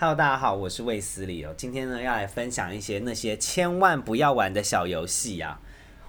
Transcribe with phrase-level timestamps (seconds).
[0.00, 1.52] Hello，大家好，我是魏斯理哦。
[1.58, 5.60] 今天呢，要来分享一些那些千万不要玩的小游戏啊。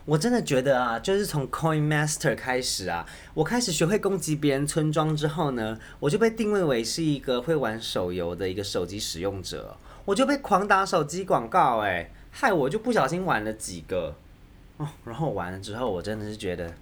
[0.06, 14.16] 我真的觉得啊，就是从 Coin Master 开始啊，我开始学会攻击别人村庄之后呢，我就被定位为是一个会玩手游的一个手机使用者，我就被狂打手机广告，哎，害我就不小心玩了几个
[14.78, 14.88] 哦。
[15.04, 16.74] 然后玩了之后，我真的是觉得。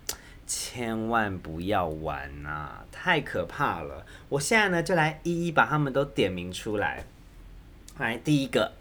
[0.49, 4.03] 千万不要玩呐，太可怕了！
[4.29, 7.05] 我现在呢就来一一把他们都点名出来。
[7.99, 8.71] 来，第一个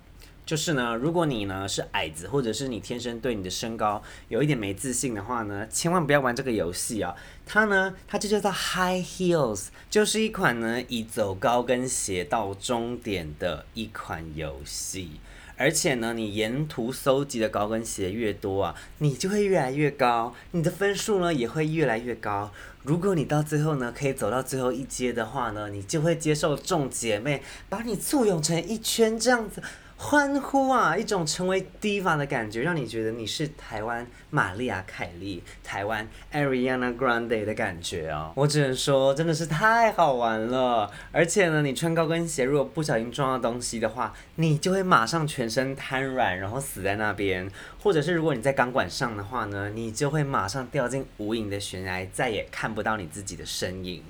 [0.46, 7.14] 就是呢，如果你呢是矮子，或者是你天生对你的身高有一点没自信的话呢，千万不要玩这个游戏啊！
[7.44, 15.20] 它呢，它就叫做 High Heels，就是一款呢以走高跟鞋到终点的一款游戏。
[15.58, 22.52] 而且呢，你沿途搜集的高跟鞋越多啊，你就会越来越高，你的分数呢也会越来越高。
[22.84, 29.60] 如果你到最后呢可以走到最后一阶的话呢，你就会接受众姐妹把你簇拥成一圈这样子。
[30.00, 30.96] 欢呼啊！
[30.96, 38.32] 一种成为 diva 的感觉，让你觉得你是台湾玛丽亚凯莉、台湾 Ariana Grande 的感觉哦。
[38.36, 40.88] 我只能说，真的是太好玩了。
[41.10, 47.50] 而且呢，你穿高跟鞋，如果不小心撞到东西的话，你就会马上全身瘫软，然后死在那边。
[47.82, 54.04] 或者是如果你在钢管上的话呢，你就会马上掉进无影的悬崖，再也看不到你自己的身影。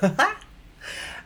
[0.00, 0.36] 哈哈。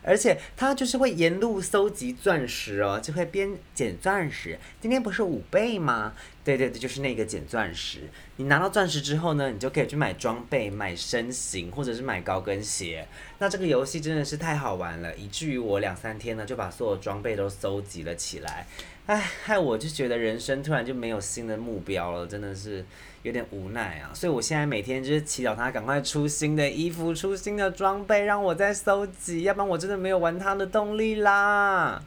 [0.03, 4.59] 而且他就是会沿路搜集钻石哦，就会边捡钻石。
[4.81, 6.15] 今天不是五倍吗？
[6.45, 8.01] 对对对，就是那个捡钻石。
[8.37, 13.07] 你拿到钻石之后呢，你就可以去买装备、买身形，或者是买高跟鞋。
[13.39, 18.67] 那这个游戏真的是太好玩了，以至于我两三天呢就把所有装备都搜集了起来。
[19.07, 22.85] 哎，害我就觉得人生突然就没有新的目标了，真的是
[23.23, 24.11] 有点无奈啊！
[24.15, 32.01] 所以我现在每天就是祈祷他赶快出新的衣服、出新的装备，让我再搜集，要不然我真的没有玩他的动力啦。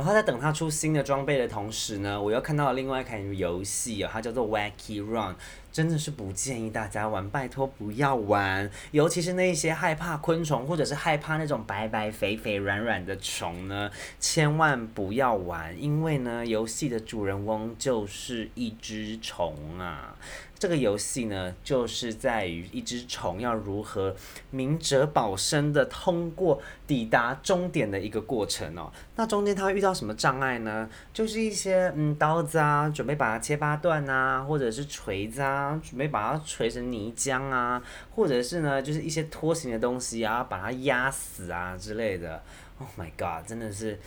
[0.00, 5.36] 然后在等他出新的装备的同时呢，我又看到了另外一款游戏啊，它叫做 Wacky Run，
[5.72, 20.16] 真的是不建议大家玩，拜托不要玩，尤其是那些害怕昆虫或者是害怕那种白白肥肥软软的虫呢，千万不要玩，因为呢，游戏的主人翁就是一只虫啊。
[20.58, 24.14] 这个游戏呢，就是在于一只虫要如何
[24.50, 28.92] 明哲保身的通过抵达终点的一个过程哦。
[29.16, 30.86] 那中间它会遇到什么障碍呢？
[31.14, 37.82] 就是一些嗯刀子啊，准备把它切八段啊，或者是锤子啊，准备把它锤成泥浆啊，
[38.14, 42.42] 或者是呢，就是一些拖行的东西啊，把它压死啊之类的。
[42.78, 43.98] Oh my god，真的是。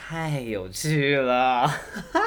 [0.00, 1.68] 太有趣了，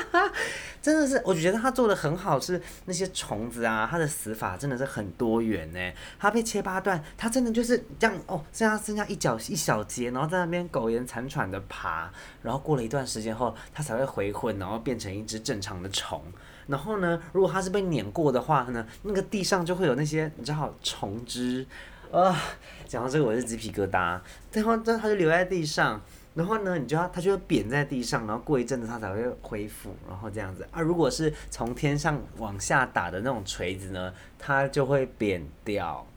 [0.82, 5.80] 真的是，我觉得他做的很好，是那些虫子啊，它的死法真的是很多元呢。
[6.20, 12.12] 它被切八段，它真的就是这样哦，剩下剩下一角一小节，然后在那边苟延残喘的爬，
[12.44, 16.22] 然后过了一段时间后，它才会回魂，然后变成一只正常的虫。
[16.68, 21.66] 然后呢，如果它是被碾过的话呢，那个地上就会有那些你知道虫汁
[22.12, 22.38] 啊。
[22.86, 24.20] 讲到这个，我是鸡皮疙瘩。
[24.52, 26.00] 然后，这它就留在地上。
[26.34, 30.80] 然后呢，你就要它就会扁在地上，然后过一阵子它才会恢复，然后这样子啊。
[30.80, 36.08] 如果是从天上往下打的那种锤子呢，它就会扁掉。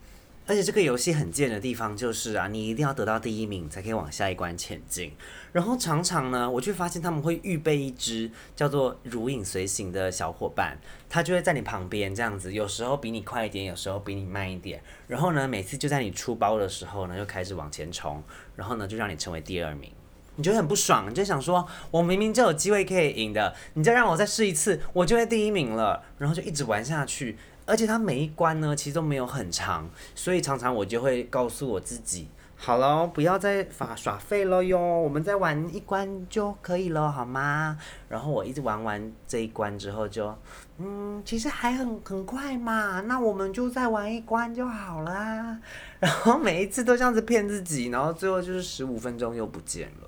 [0.46, 5.10] 而且这个游戏很贱的地方就是啊，你一定要得到第一名才可以往下一关前进。
[5.52, 10.76] 然后常常呢，我却发现他们会预备一只叫做如影随形的小伙伴，
[11.08, 14.82] 他就会在你旁边这样子，有时候比你快一点，有时候比你慢一点。
[15.08, 18.22] 然后呢，每次就在你出包的时候呢，又开始往前冲，
[18.54, 19.90] 然后呢，就让你成为第二名。
[20.36, 27.36] 你觉得很不爽，你就想说，我明明就有机会可以赢的，你再让我再试一次，我就会第一名了，然后就一直玩下去。
[27.66, 37.78] 而且它每一关呢，其实都没有很长，所以常常我就会告诉我自己，好了，不要再耍耍废了哟，我们再玩一关就可以了，好吗？
[38.06, 40.36] 然后我一直玩完这一关之后，就，
[40.76, 45.58] 嗯，其实还很很快嘛，那我们就再玩一关就好啦。
[46.00, 50.03] 然后每一次都这样子骗自己，然后最后就是十五分钟又不见了。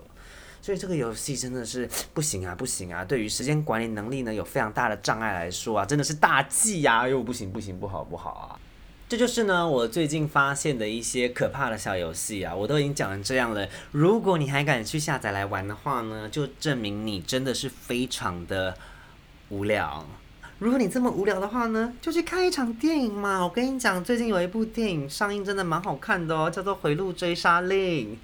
[0.66, 3.04] 所以这个游戏真的是不行啊，不行啊！
[3.04, 7.06] 对于时间管理能力呢有非常大的障碍来说啊，真的是大忌呀！
[7.06, 8.58] 又不行不行，不好不好啊！
[9.08, 13.68] 这就是呢我最近发现的一些可怕的小游戏啊，我都已经讲成这样了。
[13.92, 18.76] 如果你还敢去下载来玩的话呢，就证明你真的是非常的
[19.50, 20.04] 无聊。
[20.58, 23.40] 如果你这么无聊的话呢，就去看一场电影嘛！
[23.40, 28.14] 我跟你讲，最近有一部电影上映，真的蛮好看的哦，叫做《回路追杀令》。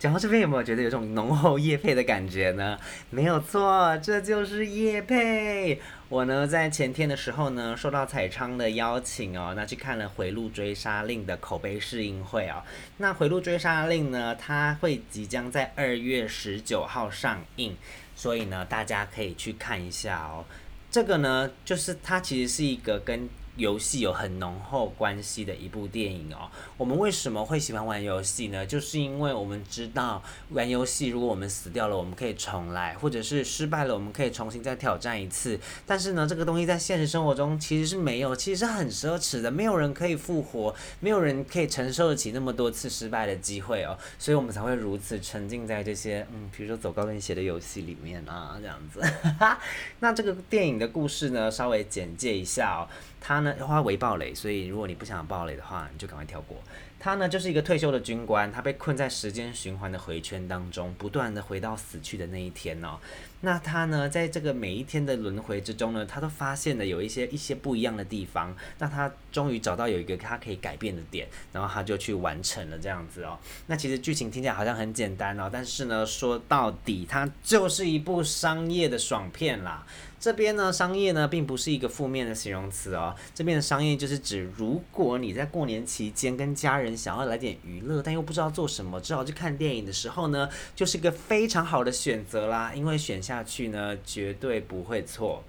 [0.00, 2.78] 讲到这边有没有觉得有种浓厚叶配的感觉呢？
[3.10, 5.78] 没有错，这就是叶配。
[6.08, 12.62] 我呢在前天的时候呢，受到彩昌的邀请哦，那去看了《回路追杀令》的口碑试映会哦。
[12.96, 17.76] 那《回路追杀令》呢，它会即将在二月十九号上映，
[18.16, 20.46] 所以呢，大家可以去看一下哦。
[20.90, 23.28] 这个呢，就是它其实是一个跟
[23.60, 26.50] 游戏有很浓厚关系的一部电影哦。
[26.76, 28.66] 我们为什么会喜欢玩游戏呢？
[28.66, 35.60] 就是因为我们知道玩游戏，如果我们死掉了，我们可以重来；或者是失败了，我们可以重新再挑战一次。
[35.86, 39.50] 但是呢，这个东西在现实生活中其实是没有，其实是很奢侈的。
[39.50, 43.96] 没有人可以复活，没有人可以承受得起那么多次失败的机会哦。
[44.18, 49.00] 所以我们才会如此沉浸在这些嗯，比如说走高跟鞋的游戏里面啊，这样子。
[50.00, 52.88] 那这个电影的故事呢，稍微简介一下哦。
[53.20, 56.56] 他呢，他为暴雷，所以如果你不想暴雷的话，你就赶快跳过。
[56.98, 62.98] 他呢，就是一个退休的军官，他被困在时间循环的回圈当中，不断的回到死去的那一天哦。
[63.40, 68.54] 那他呢，在这个每一天的轮回之中呢，他都发现了有一些一些不一样的地方。
[68.78, 73.38] 那他终于找到有一个他可以改变的点，然后他就去完成了这样子哦。
[73.66, 79.86] 那其实剧情听起来好像很简单哦，但是呢，说到底，它就是一部商业的爽片啦。
[80.20, 83.14] 这边呢，商业呢，并不是一个负面的形容词哦。
[83.34, 90.46] 这边的商业就是指，如果你在过年期间跟家人想要来点娱乐，但又不知道做什么，只好去看电影的时候呢，
[90.76, 92.72] 就是一个非常好的选择啦。
[92.74, 95.42] 因为选下去呢，绝对不会错。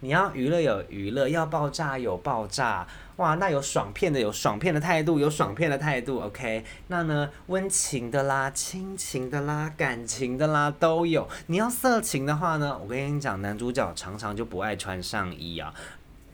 [0.00, 6.64] 你要娱乐有娱乐，要爆炸有爆炸，哇，那有爽片的有爽片的态度，有爽片的态度，OK。
[6.88, 11.26] 那呢，温情的啦，亲情的啦，感情的啦都有。
[11.46, 15.72] 你要色情的话呢，我跟你讲，男主角常常就不爱穿上衣啊。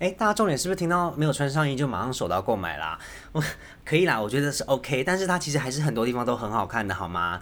[0.00, 2.98] 诶，大家重点是不是听到没有穿上衣就马上手到购买啦？
[3.30, 3.40] 我
[3.84, 7.40] 可以啦，我觉得是 OK，但是它其实还是很多地方都很好看的，好吗？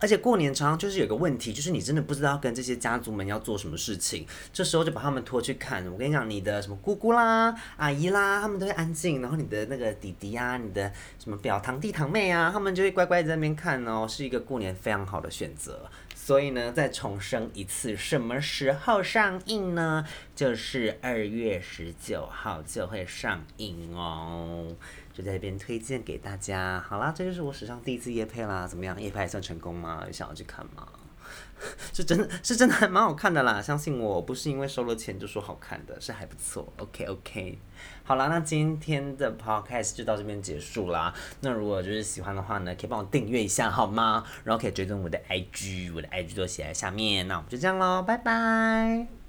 [0.00, 5.86] 而且过年常常就是有个问题，就是你真的不知道跟这些家族们要做什么事情，这时候就把他们拖去看。
[5.92, 10.90] 我跟你讲，你的什么姑姑啦、阿姨啦，他们都会安静，然后你的那个弟弟啊、你的
[11.22, 15.88] 什么表堂弟堂妹啊，他们就会乖乖在那边看哦，是一个过年非常好的选择。
[16.22, 20.06] 所以呢，再重申一次，什么时候上映呢？
[20.36, 24.76] 就是二月十九号就会上映哦。
[25.14, 26.78] 就在这边推荐给大家。
[26.86, 29.00] 好啦，这就是我史上第一次夜配啦，怎么样？
[29.00, 30.04] 夜配还算成功吗？
[30.06, 30.86] 有想要去看吗？
[31.92, 36.72] 是真的是真的还蛮好看的啦，相信我不是因为收了钱就说好看的，是还不错。
[36.78, 37.58] OK OK，
[38.04, 41.12] 好啦，那今天的 Podcast 就到这边结束啦。
[41.40, 44.24] 那如果就是喜欢的话呢，可以帮我订阅一下好吗？
[44.44, 47.28] 然后可以追踪我的 IG，我的 IG 都写在下面。
[47.28, 49.19] 那我们就这样喽，拜拜。